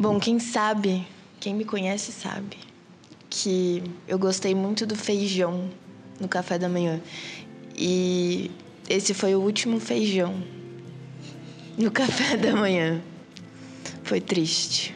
Bom, 0.00 0.20
quem 0.20 0.38
sabe, 0.38 1.04
quem 1.40 1.52
me 1.52 1.64
conhece 1.64 2.12
sabe 2.12 2.56
que 3.28 3.82
eu 4.06 4.16
gostei 4.16 4.54
muito 4.54 4.86
do 4.86 4.94
feijão 4.94 5.68
no 6.20 6.28
café 6.28 6.56
da 6.56 6.68
manhã. 6.68 7.00
E 7.76 8.48
esse 8.88 9.12
foi 9.12 9.34
o 9.34 9.40
último 9.40 9.80
feijão 9.80 10.40
no 11.76 11.90
café 11.90 12.36
da 12.38 12.54
manhã. 12.54 13.02
Foi 14.04 14.20
triste. 14.20 14.94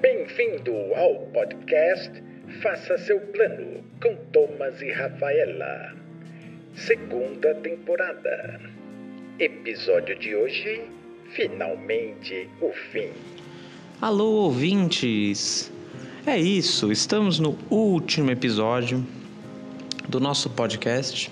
Bem-vindo 0.00 0.72
ao 0.94 1.26
podcast 1.34 2.24
Faça 2.62 2.96
seu 2.96 3.20
plano 3.20 3.84
com 4.02 4.16
Thomas 4.32 4.80
e 4.80 4.90
Rafaela. 4.92 5.94
Segunda 6.74 7.54
temporada. 7.56 8.62
Episódio 9.38 10.18
de 10.18 10.34
hoje: 10.34 10.96
Finalmente 11.30 12.48
o 12.60 12.70
fim. 12.92 13.10
Alô, 14.00 14.44
ouvintes! 14.44 15.72
É 16.26 16.38
isso, 16.38 16.90
estamos 16.90 17.38
no 17.38 17.56
último 17.70 18.30
episódio 18.30 19.06
do 20.08 20.18
nosso 20.18 20.50
podcast, 20.50 21.30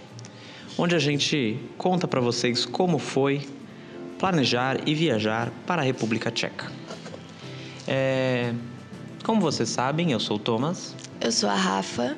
onde 0.79 0.95
a 0.95 0.99
gente 0.99 1.59
conta 1.77 2.07
para 2.07 2.21
vocês 2.21 2.65
como 2.65 2.99
foi 2.99 3.43
planejar 4.19 4.87
e 4.87 4.95
viajar 4.95 5.51
para 5.67 5.83
a 5.83 5.85
República 5.85 6.31
Tcheca. 6.31 6.71
É, 7.87 8.55
como 9.25 9.41
vocês 9.41 9.69
sabem, 9.69 10.13
eu 10.13 10.21
sou 10.21 10.37
o 10.37 10.41
Thomas 10.41 10.95
Eu 11.21 11.31
sou 11.33 11.49
a 11.49 11.55
Rafa. 11.55 12.17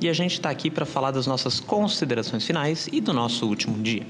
e 0.00 0.08
a 0.08 0.12
gente 0.12 0.32
está 0.32 0.50
aqui 0.50 0.70
para 0.70 0.84
falar 0.84 1.10
das 1.10 1.26
nossas 1.26 1.60
considerações 1.60 2.46
finais 2.46 2.88
e 2.92 3.00
do 3.00 3.12
nosso 3.12 3.46
último 3.46 3.82
dia. 3.82 4.06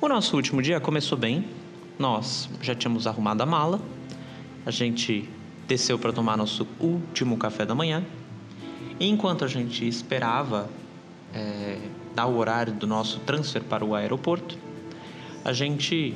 O 0.00 0.08
nosso 0.08 0.34
último 0.34 0.60
dia 0.60 0.80
começou 0.80 1.16
bem, 1.16 1.44
nós 2.02 2.50
já 2.60 2.74
tínhamos 2.74 3.06
arrumado 3.06 3.42
a 3.42 3.46
mala, 3.46 3.80
a 4.66 4.70
gente 4.72 5.28
desceu 5.68 5.96
para 5.96 6.12
tomar 6.12 6.36
nosso 6.36 6.66
último 6.80 7.36
café 7.38 7.64
da 7.64 7.76
manhã, 7.76 8.04
e 8.98 9.08
enquanto 9.08 9.44
a 9.44 9.48
gente 9.48 9.86
esperava 9.86 10.68
é, 11.32 11.78
dar 12.14 12.26
o 12.26 12.36
horário 12.36 12.72
do 12.72 12.88
nosso 12.88 13.20
transfer 13.20 13.62
para 13.62 13.84
o 13.84 13.94
aeroporto, 13.94 14.58
a 15.44 15.52
gente 15.52 16.12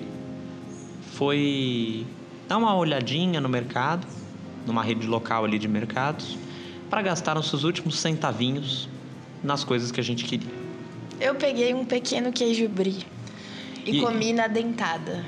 foi 1.12 2.05
dar 2.48 2.59
uma 2.59 2.75
olhadinha 2.77 3.41
no 3.41 3.48
mercado, 3.48 4.06
numa 4.67 4.83
rede 4.83 5.06
local 5.06 5.45
ali 5.45 5.59
de 5.59 5.69
mercados, 5.69 6.37
para 6.91 7.00
gastar 7.00 7.34
nossos 7.37 7.62
últimos 7.62 7.98
centavinhos 7.98 8.89
nas 9.43 9.62
coisas 9.62 9.93
que 9.93 10.00
a 10.00 10.05
gente 10.05 10.25
queria. 10.25 10.50
Eu 11.21 11.37
peguei 11.37 11.73
um 11.73 11.84
pequeno 11.84 12.33
queijo 12.33 12.69
brie 12.69 13.05
e, 13.87 13.98
E- 13.98 14.00
comi 14.00 14.33
na 14.33 14.48
dentada. 14.48 15.25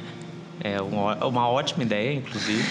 É 0.61 0.81
uma, 0.81 1.49
ótima 1.49 1.83
ideia, 1.85 2.13
inclusive. 2.15 2.65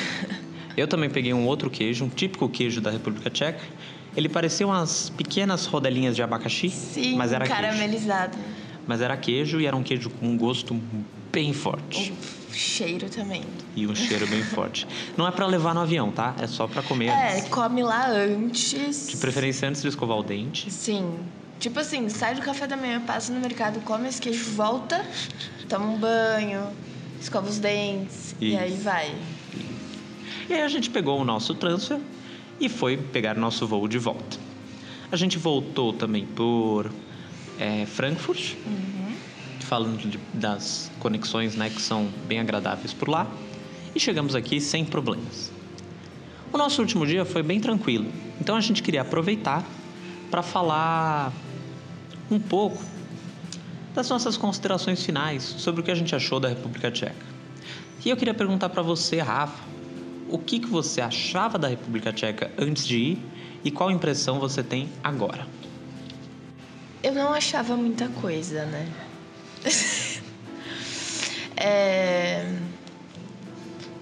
Eu 0.75 0.88
também 0.88 1.09
peguei 1.09 1.33
um 1.33 1.45
outro 1.45 1.69
queijo, 1.69 2.05
um 2.05 2.09
típico 2.09 2.47
queijo 2.49 2.81
da 2.81 2.91
República 2.91 3.29
Tcheca. 3.29 3.61
Ele 4.16 4.27
parecia 4.29 4.66
umas 4.66 5.09
pequenas 5.09 5.66
rodelinhas 5.66 6.16
de 6.16 6.23
abacaxi, 6.23 6.69
Sim, 6.69 7.16
mas 7.16 7.31
era 7.31 7.45
queijo. 7.45 7.61
caramelizado. 7.61 8.38
Mas 8.85 9.02
era 9.02 9.16
queijo 9.17 9.59
e 9.59 9.66
era 9.66 9.75
um 9.75 9.83
queijo 9.83 10.09
com 10.09 10.27
um 10.27 10.38
gosto 10.38 10.79
bem 11.31 11.52
forte 11.53 12.13
O 12.49 12.53
cheiro 12.53 13.09
também. 13.09 13.44
e 13.75 13.85
um 13.85 13.94
cheiro 13.94 14.25
bem 14.27 14.41
forte. 14.44 14.88
Não 15.16 15.27
é 15.27 15.31
pra 15.31 15.45
levar 15.45 15.73
no 15.75 15.81
avião, 15.81 16.09
tá? 16.11 16.33
É 16.39 16.47
só 16.47 16.67
pra 16.67 16.81
comer 16.81 17.07
É, 17.07 17.33
antes. 17.38 17.49
come 17.49 17.83
lá 17.83 18.09
antes. 18.09 19.07
De 19.09 19.17
preferência 19.17 19.67
antes 19.69 19.81
de 19.81 19.88
escovar 19.89 20.17
o 20.17 20.23
dente. 20.23 20.72
Sim. 20.72 21.16
Tipo 21.59 21.79
assim, 21.79 22.07
sai 22.09 22.33
do 22.35 22.41
café 22.41 22.66
da 22.67 22.77
manhã, 22.77 23.01
passa 23.01 23.31
no 23.33 23.39
mercado, 23.39 23.79
come 23.81 24.07
esse 24.07 24.22
queijo, 24.22 24.51
volta, 24.51 25.03
toma 25.67 25.85
um 25.88 25.97
banho, 25.97 26.67
escova 27.19 27.49
os 27.49 27.57
dentes 27.59 28.35
e 28.39 28.49
Isso. 28.53 28.57
aí 28.59 28.73
vai. 28.77 29.15
E 30.49 30.53
aí 30.53 30.61
a 30.61 30.67
gente 30.67 30.89
pegou 30.89 31.19
o 31.19 31.25
nosso 31.25 31.53
transfer 31.55 31.99
e 32.59 32.69
foi 32.69 32.97
pegar 32.97 33.35
nosso 33.35 33.67
voo 33.67 33.87
de 33.87 33.97
volta. 33.97 34.37
A 35.11 35.15
gente 35.15 35.38
voltou 35.38 35.93
também 35.93 36.25
por 36.25 36.91
é, 37.59 37.85
Frankfurt, 37.85 38.56
falando 39.61 39.97
de- 40.09 40.19
das 40.33 40.89
conexões 41.00 41.56
né, 41.56 41.69
que 41.69 41.81
são 41.81 42.07
bem 42.27 42.39
agradáveis 42.39 42.94
por 42.94 43.09
lá, 43.09 43.27
e 43.95 44.00
chegamos 44.00 44.35
aqui 44.35 44.61
sem 44.61 44.85
problemas. 44.85 45.51
O 46.53 46.57
nosso 46.57 46.81
último 46.81 47.06
dia 47.06 47.25
foi 47.25 47.44
bem 47.44 47.59
tranquilo, 47.59 48.09
então 48.39 48.56
a 48.56 48.61
gente 48.61 48.81
queria 48.81 49.01
aproveitar 49.01 49.66
para 50.31 50.41
falar 50.41 51.33
um 52.31 52.39
pouco 52.39 52.81
das 53.97 54.09
nossas 54.09 54.38
considerações 54.38 55.03
finais 55.03 55.41
sobre 55.41 55.81
o 55.81 55.84
que 55.84 55.90
a 55.90 55.96
gente 55.96 56.16
achou 56.16 56.40
da 56.40 56.47
República 56.47 56.91
Tcheca. 56.91 57.16
E 58.06 58.09
eu 58.09 58.16
queria 58.16 58.34
perguntar 58.34 58.69
para 58.69 58.84
você, 58.84 59.19
Rafa, 59.19 59.63
o 60.30 60.38
que, 60.38 60.59
que 60.59 60.68
você 60.68 61.02
achava 61.02 61.58
da 61.58 61.68
República 61.68 62.13
Tcheca 62.13 62.52
antes 62.59 62.86
de 62.86 62.96
ir 62.96 63.19
e 63.63 63.72
qual 63.72 63.90
impressão 63.90 64.40
você 64.40 64.62
tem 64.62 64.88
agora? 65.03 65.47
Eu 67.02 67.12
não 67.13 67.34
achava 67.34 67.75
muita 67.75 68.07
coisa, 68.09 68.66
né? 68.66 68.88
É, 71.59 72.46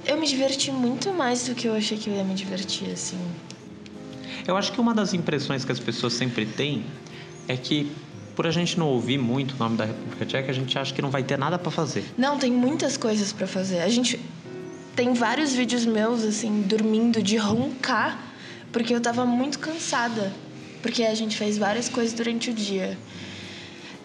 Eu 0.05 0.17
me 0.17 0.28
diverti 0.28 0.73
muito 0.73 1.13
mais 1.13 1.47
do 1.47 1.55
que 1.55 1.69
eu 1.69 1.73
achei 1.73 1.97
que 1.97 2.09
eu 2.09 2.13
ia 2.13 2.23
me 2.25 2.34
divertir, 2.34 2.91
assim. 2.91 3.17
Eu 4.45 4.57
acho 4.57 4.73
que 4.73 4.81
uma 4.81 4.94
das 4.94 5.13
impressões 5.13 5.63
que 5.63 5.72
as 5.72 5.79
pessoas 5.79 6.11
sempre 6.11 6.45
têm 6.45 6.84
é 7.47 7.55
que, 7.55 7.89
por 8.35 8.46
a 8.46 8.51
gente 8.51 8.78
não 8.78 8.88
ouvir 8.88 9.18
muito 9.18 9.53
o 9.53 9.57
nome 9.57 9.78
da 9.78 9.85
República 9.85 10.25
Tcheca, 10.25 10.51
a 10.51 10.53
gente 10.53 10.78
acha 10.78 10.94
que 10.94 11.01
não 11.01 11.09
vai 11.09 11.23
ter 11.23 11.38
nada 11.38 11.57
para 11.57 11.72
fazer. 11.72 12.03
Não, 12.18 12.38
tem 12.38 12.51
muitas 12.51 12.97
coisas 12.97 13.31
pra 13.31 13.47
fazer. 13.47 13.79
A 13.79 13.90
gente 13.90 14.19
tem 14.96 15.13
vários 15.13 15.53
vídeos 15.53 15.85
meus, 15.85 16.23
assim, 16.23 16.62
dormindo 16.62 17.23
de 17.23 17.38
roncar, 17.38 18.19
porque 18.72 18.94
eu 18.94 19.01
tava 19.01 19.25
muito 19.25 19.59
cansada. 19.59 20.34
Porque 20.81 21.03
a 21.03 21.16
gente 21.16 21.35
fez 21.38 21.57
várias 21.57 21.90
coisas 21.90 22.13
durante 22.13 22.50
o 22.51 22.53
dia. 22.53 22.97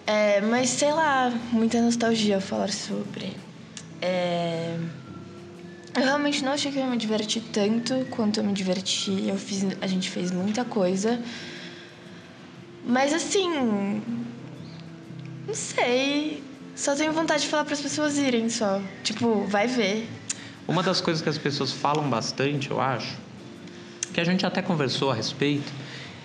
É, 0.07 0.41
mas 0.41 0.71
sei 0.71 0.93
lá, 0.93 1.31
muita 1.53 1.81
nostalgia 1.81 2.41
falar 2.41 2.71
sobre. 2.71 3.37
É, 4.01 4.77
Eu 5.95 6.03
realmente 6.03 6.43
não 6.45 6.53
achei 6.53 6.71
que 6.73 6.79
eu 6.79 6.85
ia 6.85 6.91
me 6.91 6.97
divertir 6.97 7.43
tanto 7.53 8.07
quanto 8.11 8.41
eu 8.41 8.45
me 8.45 8.53
diverti. 8.53 9.29
Eu 9.29 9.37
fiz, 9.37 9.67
a 9.81 9.87
gente 9.87 10.09
fez 10.09 10.31
muita 10.31 10.65
coisa. 10.65 11.21
Mas 12.91 13.15
assim, 13.15 14.03
não 15.47 15.55
sei. 15.55 16.43
Só 16.75 16.97
tenho 16.97 17.13
vontade 17.13 17.43
de 17.43 17.49
falar 17.49 17.65
para 17.65 17.75
as 17.75 17.81
pessoas 17.81 18.19
irem 18.19 18.49
só. 18.49 18.81
Tipo, 19.05 19.45
vai 19.45 19.69
ver. 19.69 20.09
Uma 20.67 20.83
das 20.83 21.01
coisas 21.01 21.23
que 21.23 21.29
as 21.29 21.39
pessoas 21.39 21.71
falam 21.71 22.11
bastante, 22.11 22.71
eu 22.71 22.81
acho, 22.81 23.17
que 24.13 24.21
a 24.21 24.25
gente 24.25 24.45
até 24.45 24.61
conversou 24.61 25.11
a 25.11 25.15
respeito, 25.15 25.73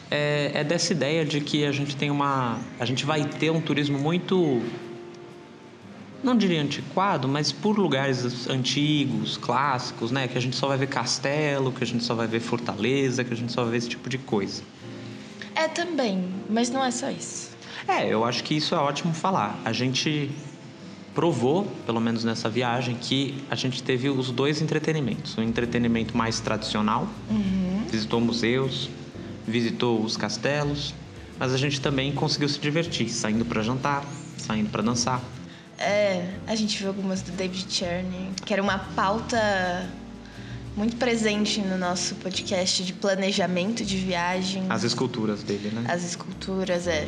é, 0.09 0.51
é 0.55 0.63
dessa 0.63 0.91
ideia 0.91 1.23
de 1.23 1.39
que 1.39 1.65
a 1.65 1.71
gente 1.71 1.95
tem 1.95 2.09
uma. 2.09 2.59
A 2.79 2.85
gente 2.85 3.05
vai 3.05 3.23
ter 3.25 3.51
um 3.51 3.61
turismo 3.61 3.99
muito. 3.99 4.63
Não 6.23 6.35
diria 6.35 6.63
antiquado, 6.63 7.27
mas 7.27 7.51
por 7.51 7.77
lugares 7.77 8.49
antigos, 8.49 9.37
clássicos, 9.37 10.09
né? 10.09 10.27
Que 10.27 10.37
a 10.37 10.41
gente 10.41 10.55
só 10.55 10.67
vai 10.67 10.77
ver 10.79 10.87
castelo, 10.87 11.71
que 11.71 11.83
a 11.83 11.87
gente 11.87 12.03
só 12.03 12.15
vai 12.15 12.25
ver 12.25 12.39
fortaleza, 12.39 13.23
que 13.23 13.31
a 13.31 13.37
gente 13.37 13.51
só 13.51 13.61
vai 13.61 13.73
ver 13.73 13.77
esse 13.77 13.89
tipo 13.89 14.09
de 14.09 14.17
coisa. 14.17 14.63
É 15.65 15.67
também, 15.67 16.23
mas 16.47 16.69
não 16.69 16.85
é 16.85 16.91
só 16.91 17.09
isso. 17.09 17.49
É, 17.87 18.07
eu 18.07 18.23
acho 18.23 18.43
que 18.43 18.53
isso 18.53 18.75
é 18.75 18.77
ótimo 18.77 19.15
falar. 19.15 19.59
A 19.65 19.73
gente 19.73 20.29
provou, 21.15 21.65
pelo 21.87 21.99
menos 21.99 22.23
nessa 22.23 22.47
viagem, 22.47 22.95
que 22.95 23.43
a 23.49 23.55
gente 23.55 23.81
teve 23.81 24.07
os 24.07 24.29
dois 24.29 24.61
entretenimentos. 24.61 25.35
Um 25.39 25.41
entretenimento 25.41 26.15
mais 26.15 26.39
tradicional, 26.39 27.07
visitou 27.89 28.21
museus, 28.21 28.91
visitou 29.47 30.03
os 30.03 30.15
castelos, 30.15 30.93
mas 31.39 31.51
a 31.51 31.57
gente 31.57 31.81
também 31.81 32.11
conseguiu 32.11 32.47
se 32.47 32.59
divertir, 32.59 33.09
saindo 33.09 33.43
para 33.43 33.63
jantar, 33.63 34.05
saindo 34.37 34.69
para 34.69 34.83
dançar. 34.83 35.19
É, 35.79 36.29
a 36.45 36.53
gente 36.53 36.77
viu 36.77 36.89
algumas 36.89 37.23
do 37.23 37.31
David 37.31 37.65
Cherney, 37.73 38.29
que 38.45 38.53
era 38.53 38.61
uma 38.61 38.77
pauta 38.77 39.89
muito 40.75 40.95
presente 40.97 41.61
no 41.61 41.77
nosso 41.77 42.15
podcast 42.15 42.83
de 42.83 42.93
planejamento 42.93 43.83
de 43.85 43.97
viagem. 43.97 44.65
As 44.69 44.83
esculturas 44.83 45.41
dele, 45.43 45.69
né? 45.73 45.85
As 45.87 46.03
esculturas, 46.03 46.87
é. 46.87 47.07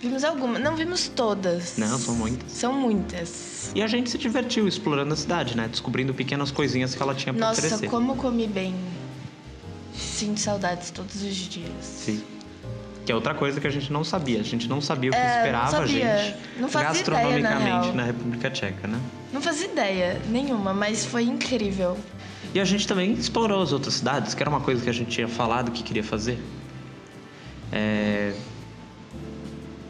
Vimos 0.00 0.22
algumas, 0.24 0.60
não 0.62 0.76
vimos 0.76 1.08
todas. 1.08 1.76
Não, 1.78 1.98
são 1.98 2.14
muitas. 2.14 2.52
São 2.52 2.72
muitas. 2.72 3.72
E 3.74 3.82
a 3.82 3.86
gente 3.86 4.10
se 4.10 4.18
divertiu 4.18 4.68
explorando 4.68 5.14
a 5.14 5.16
cidade, 5.16 5.56
né? 5.56 5.66
Descobrindo 5.68 6.12
pequenas 6.12 6.50
coisinhas 6.50 6.94
que 6.94 7.02
ela 7.02 7.14
tinha 7.14 7.32
para 7.32 7.46
Nossa, 7.48 7.60
oferecer. 7.60 7.88
como 7.88 8.14
comi 8.16 8.46
bem. 8.46 8.74
Sinto 9.94 10.40
saudades 10.40 10.90
todos 10.90 11.22
os 11.22 11.34
dias. 11.34 11.70
Sim. 11.80 12.22
Que 13.06 13.12
é 13.12 13.14
outra 13.14 13.34
coisa 13.34 13.60
que 13.60 13.66
a 13.66 13.70
gente 13.70 13.92
não 13.92 14.02
sabia. 14.02 14.40
A 14.40 14.42
gente 14.42 14.68
não 14.68 14.80
sabia 14.80 15.10
o 15.10 15.12
que 15.12 15.18
É, 15.18 15.36
esperava 15.38 15.78
a 15.78 15.86
gente 15.86 16.36
Não 16.58 16.68
fazia 16.68 16.88
gastronomicamente 16.88 17.68
ideia, 17.68 17.86
na 17.86 17.92
na 17.92 18.04
República 18.04 18.50
Tcheca, 18.50 18.88
né? 18.88 18.98
Não 19.32 19.42
fazia 19.42 19.66
ideia 19.66 20.20
nenhuma, 20.28 20.72
mas 20.72 21.04
foi 21.04 21.24
incrível. 21.24 21.98
E 22.54 22.60
a 22.60 22.64
gente 22.64 22.86
também 22.86 23.12
explorou 23.12 23.60
as 23.60 23.72
outras 23.72 23.94
cidades, 23.94 24.32
que 24.32 24.42
era 24.42 24.48
uma 24.48 24.60
coisa 24.60 24.80
que 24.80 24.88
a 24.88 24.92
gente 24.92 25.10
tinha 25.10 25.26
falado 25.26 25.72
que 25.72 25.82
queria 25.82 26.04
fazer. 26.04 26.38
É... 27.72 28.32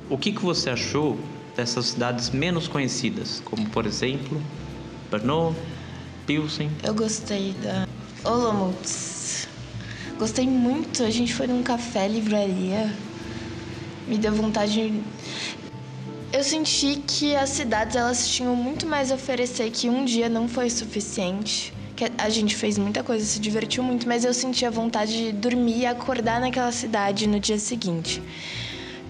O 0.08 0.16
que, 0.16 0.32
que 0.32 0.42
você 0.42 0.70
achou 0.70 1.18
dessas 1.54 1.86
cidades 1.86 2.30
menos 2.30 2.66
conhecidas, 2.66 3.42
como 3.44 3.68
por 3.68 3.86
exemplo 3.86 4.40
Brno, 5.10 5.54
Pilsen. 6.26 6.70
Eu 6.82 6.94
gostei 6.94 7.54
da 7.62 7.86
Olomouc. 8.24 8.76
Gostei 10.18 10.46
muito. 10.46 11.02
A 11.02 11.10
gente 11.10 11.34
foi 11.34 11.46
num 11.46 11.62
café 11.62 12.08
livraria. 12.08 12.90
Me 14.08 14.18
deu 14.18 14.32
vontade. 14.32 15.02
Eu 16.32 16.42
senti 16.42 16.96
que 17.06 17.36
as 17.36 17.50
cidades 17.50 17.94
elas 17.94 18.28
tinham 18.28 18.56
muito 18.56 18.86
mais 18.86 19.12
a 19.12 19.14
oferecer 19.14 19.70
que 19.70 19.88
um 19.88 20.04
dia 20.04 20.28
não 20.28 20.48
foi 20.48 20.70
suficiente. 20.70 21.72
Que 22.04 22.22
a 22.22 22.28
gente 22.28 22.56
fez 22.56 22.76
muita 22.76 23.02
coisa, 23.02 23.24
se 23.24 23.38
divertiu 23.38 23.82
muito, 23.82 24.06
mas 24.06 24.24
eu 24.24 24.34
senti 24.34 24.66
a 24.66 24.70
vontade 24.70 25.12
de 25.12 25.32
dormir 25.32 25.80
e 25.80 25.86
acordar 25.86 26.40
naquela 26.40 26.72
cidade 26.72 27.26
no 27.26 27.40
dia 27.40 27.58
seguinte. 27.58 28.22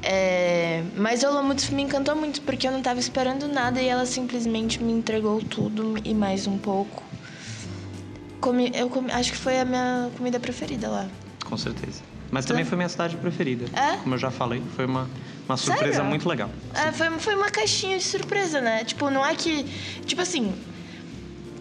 É, 0.02 0.82
mas 0.96 1.25
Olomouc 1.25 1.73
me 1.73 1.82
encantou 1.82 2.14
muito 2.14 2.43
porque 2.43 2.67
eu 2.67 2.70
não 2.70 2.79
estava 2.79 3.00
esperando 3.00 3.49
nada 3.49 3.81
e 3.81 3.88
ela 3.88 4.05
simplesmente 4.05 4.82
me 4.82 4.93
entregou 4.93 5.43
tudo 5.43 5.94
e 6.05 6.12
mais 6.12 6.46
um 6.46 6.58
pouco. 6.58 7.02
Comi, 8.41 8.70
eu 8.75 8.91
comi, 8.91 9.11
acho 9.11 9.32
que 9.32 9.38
foi 9.38 9.58
a 9.58 9.64
minha 9.64 10.11
comida 10.17 10.38
preferida 10.38 10.88
lá. 10.88 11.08
Com 11.44 11.56
certeza. 11.56 12.02
Mas 12.31 12.44
também 12.44 12.64
foi 12.64 12.76
minha 12.76 12.88
cidade 12.88 13.17
preferida. 13.17 13.64
É? 13.79 13.96
Como 13.96 14.14
eu 14.14 14.19
já 14.19 14.31
falei, 14.31 14.62
foi 14.76 14.85
uma, 14.85 15.08
uma 15.49 15.56
surpresa 15.56 15.94
Sério? 15.94 16.08
muito 16.11 16.29
legal. 16.29 16.50
É, 16.75 16.93
foi, 16.93 17.08
foi 17.19 17.35
uma 17.35 17.50
caixinha 17.50 17.96
de 17.96 18.05
surpresa, 18.05 18.61
né? 18.61 18.85
Tipo, 18.85 19.08
não 19.08 19.25
é 19.25 19.35
que. 19.35 19.64
Tipo 20.05 20.20
assim. 20.20 20.52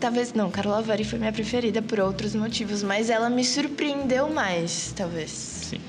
Talvez. 0.04 0.34
Não, 0.34 0.52
Carla 0.52 0.84
foi 1.06 1.18
minha 1.18 1.32
preferida 1.32 1.82
por 1.82 1.98
outros 1.98 2.36
motivos, 2.36 2.84
mas 2.84 3.10
ela 3.10 3.30
me 3.30 3.42
surpreendeu 3.42 4.30
mais, 4.30 4.94
talvez. 4.94 5.32
Sim. 5.32 5.80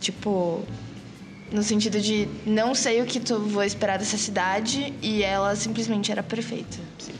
Tipo. 0.00 0.62
No 1.52 1.62
sentido 1.62 2.00
de 2.00 2.28
não 2.46 2.74
sei 2.74 3.02
o 3.02 3.04
que 3.04 3.20
tu 3.20 3.38
vou 3.38 3.62
esperar 3.62 3.98
dessa 3.98 4.16
cidade 4.16 4.94
e 5.02 5.22
ela 5.22 5.54
simplesmente 5.54 6.10
era 6.10 6.22
perfeita. 6.22 6.78
Sim. 6.98 7.12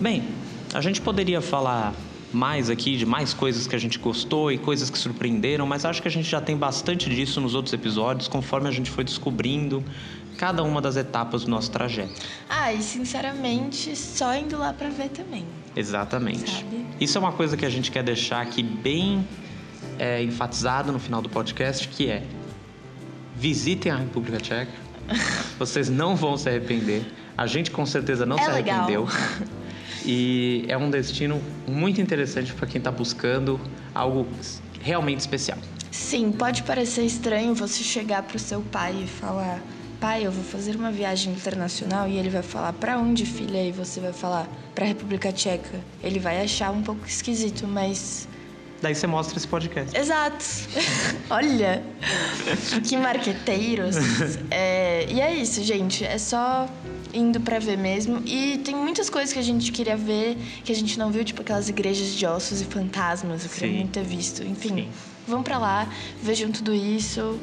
Bem, 0.00 0.24
a 0.72 0.80
gente 0.80 1.02
poderia 1.02 1.42
falar 1.42 1.94
mais 2.32 2.70
aqui 2.70 2.96
de 2.96 3.04
mais 3.06 3.34
coisas 3.34 3.66
que 3.66 3.76
a 3.76 3.78
gente 3.78 3.98
gostou 3.98 4.50
e 4.50 4.58
coisas 4.58 4.88
que 4.90 4.98
surpreenderam, 4.98 5.66
mas 5.66 5.84
acho 5.84 6.00
que 6.00 6.08
a 6.08 6.10
gente 6.10 6.28
já 6.28 6.40
tem 6.40 6.56
bastante 6.56 7.08
disso 7.10 7.40
nos 7.40 7.54
outros 7.54 7.72
episódios, 7.72 8.28
conforme 8.28 8.68
a 8.68 8.72
gente 8.72 8.90
foi 8.90 9.04
descobrindo 9.04 9.84
cada 10.38 10.62
uma 10.62 10.80
das 10.80 10.96
etapas 10.96 11.44
do 11.44 11.50
nosso 11.50 11.70
trajeto. 11.70 12.14
Ah, 12.48 12.72
e 12.72 12.82
sinceramente, 12.82 13.94
só 13.94 14.34
indo 14.34 14.58
lá 14.58 14.72
pra 14.72 14.88
ver 14.88 15.10
também. 15.10 15.44
Exatamente. 15.76 16.50
Sabe? 16.50 16.86
Isso 17.00 17.18
é 17.18 17.20
uma 17.20 17.32
coisa 17.32 17.56
que 17.56 17.66
a 17.66 17.70
gente 17.70 17.90
quer 17.90 18.02
deixar 18.02 18.40
aqui 18.40 18.62
bem 18.62 19.26
é, 19.98 20.22
enfatizado 20.22 20.90
no 20.90 20.98
final 20.98 21.20
do 21.22 21.28
podcast, 21.28 21.86
que 21.88 22.08
é 22.08 22.22
visitem 23.36 23.92
a 23.92 23.96
República 23.96 24.38
Tcheca. 24.38 24.72
Vocês 25.58 25.88
não 25.90 26.16
vão 26.16 26.36
se 26.36 26.48
arrepender. 26.48 27.04
A 27.36 27.46
gente 27.46 27.70
com 27.70 27.84
certeza 27.84 28.24
não 28.24 28.38
É 28.38 28.44
se 28.44 28.50
legal. 28.50 28.78
arrependeu. 28.80 29.08
E 30.04 30.64
é 30.68 30.76
um 30.76 30.90
destino 30.90 31.40
muito 31.66 32.00
interessante 32.00 32.52
para 32.52 32.66
quem 32.66 32.78
está 32.78 32.90
buscando 32.90 33.60
algo 33.94 34.26
realmente 34.80 35.20
especial. 35.20 35.58
Sim, 35.90 36.32
pode 36.32 36.62
parecer 36.62 37.04
estranho 37.04 37.54
você 37.54 37.82
chegar 37.84 38.22
pro 38.22 38.38
seu 38.38 38.60
pai 38.62 39.02
e 39.04 39.06
falar: 39.06 39.62
"Pai, 40.00 40.26
eu 40.26 40.32
vou 40.32 40.42
fazer 40.44 40.74
uma 40.74 40.90
viagem 40.90 41.32
internacional" 41.32 42.08
e 42.08 42.16
ele 42.16 42.30
vai 42.30 42.42
falar: 42.42 42.72
"Pra 42.72 42.98
onde, 42.98 43.24
filha?" 43.24 43.62
E 43.62 43.70
você 43.70 44.00
vai 44.00 44.12
falar: 44.12 44.48
"Pra 44.74 44.86
República 44.86 45.32
Tcheca". 45.32 45.80
Ele 46.02 46.18
vai 46.18 46.42
achar 46.42 46.70
um 46.72 46.82
pouco 46.82 47.06
esquisito, 47.06 47.68
mas 47.68 48.26
Daí 48.82 48.96
você 48.96 49.06
mostra 49.06 49.38
esse 49.38 49.46
podcast. 49.46 49.96
Exato. 49.96 50.44
Olha, 51.30 51.84
que 52.86 52.96
marqueteiros. 52.96 53.94
É, 54.50 55.06
e 55.08 55.20
é 55.20 55.34
isso, 55.34 55.62
gente. 55.62 56.04
É 56.04 56.18
só 56.18 56.68
indo 57.12 57.40
pra 57.40 57.58
ver 57.58 57.76
mesmo. 57.76 58.22
E 58.26 58.58
tem 58.58 58.74
muitas 58.74 59.10
coisas 59.10 59.32
que 59.32 59.38
a 59.38 59.42
gente 59.42 59.70
queria 59.72 59.96
ver 59.96 60.36
que 60.64 60.72
a 60.72 60.74
gente 60.74 60.98
não 60.98 61.10
viu, 61.10 61.24
tipo 61.24 61.42
aquelas 61.42 61.68
igrejas 61.68 62.14
de 62.14 62.26
ossos 62.26 62.60
e 62.60 62.64
fantasmas. 62.64 63.44
Eu 63.44 63.50
queria 63.50 63.68
Sim. 63.70 63.76
muito 63.76 63.92
ter 63.92 64.04
visto. 64.04 64.42
Enfim, 64.42 64.68
Sim. 64.74 64.88
vamos 65.26 65.44
pra 65.44 65.58
lá, 65.58 65.88
vejam 66.22 66.50
tudo 66.50 66.74
isso. 66.74 67.38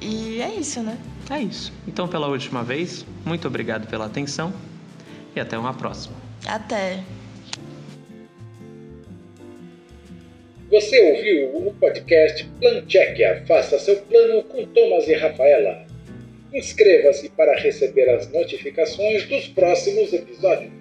E 0.00 0.40
é 0.40 0.54
isso, 0.54 0.80
né? 0.80 0.96
É 1.30 1.40
isso. 1.40 1.72
Então, 1.86 2.06
pela 2.06 2.28
última 2.28 2.62
vez, 2.62 3.04
muito 3.24 3.48
obrigado 3.48 3.88
pela 3.88 4.06
atenção 4.06 4.52
e 5.34 5.40
até 5.40 5.58
uma 5.58 5.74
próxima. 5.74 6.14
Até. 6.46 7.02
Você 10.70 11.00
ouviu 11.00 11.68
o 11.68 11.74
podcast 11.74 12.44
Plan 12.60 12.82
Tchequia. 12.82 13.42
Faça 13.48 13.78
seu 13.78 13.96
plano 14.02 14.42
com 14.44 14.66
Thomas 14.66 15.08
e 15.08 15.14
Rafaela. 15.14 15.87
Inscreva-se 16.52 17.28
para 17.30 17.54
receber 17.58 18.08
as 18.10 18.30
notificações 18.32 19.26
dos 19.26 19.48
próximos 19.48 20.12
episódios. 20.12 20.77